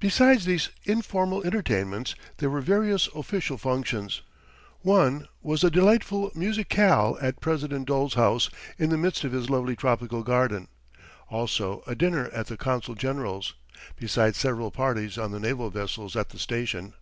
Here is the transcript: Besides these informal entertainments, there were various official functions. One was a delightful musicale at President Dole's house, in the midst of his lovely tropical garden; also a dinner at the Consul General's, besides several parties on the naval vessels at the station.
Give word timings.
Besides 0.00 0.44
these 0.44 0.68
informal 0.84 1.42
entertainments, 1.46 2.14
there 2.36 2.50
were 2.50 2.60
various 2.60 3.08
official 3.14 3.56
functions. 3.56 4.20
One 4.82 5.28
was 5.40 5.64
a 5.64 5.70
delightful 5.70 6.30
musicale 6.34 7.16
at 7.22 7.40
President 7.40 7.86
Dole's 7.88 8.12
house, 8.20 8.50
in 8.76 8.90
the 8.90 8.98
midst 8.98 9.24
of 9.24 9.32
his 9.32 9.48
lovely 9.48 9.76
tropical 9.76 10.22
garden; 10.22 10.68
also 11.30 11.82
a 11.86 11.94
dinner 11.94 12.26
at 12.34 12.48
the 12.48 12.58
Consul 12.58 12.94
General's, 12.94 13.54
besides 13.96 14.36
several 14.36 14.70
parties 14.70 15.16
on 15.16 15.30
the 15.30 15.40
naval 15.40 15.70
vessels 15.70 16.16
at 16.16 16.28
the 16.28 16.38
station. 16.38 16.92